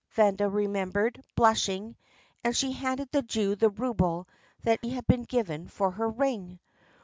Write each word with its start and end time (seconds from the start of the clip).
Vanda 0.13 0.49
remembered, 0.49 1.23
blushing, 1.35 1.95
and 2.43 2.57
she 2.57 2.71
handed 2.71 3.11
the 3.11 3.21
Jew 3.21 3.53
the 3.55 3.69
rouble 3.69 4.27
that 4.63 4.83
had 4.83 5.05
been 5.05 5.21
given 5.25 5.65
her 5.65 5.69
for 5.69 5.91
her 5.91 6.09
ring. 6.09 6.59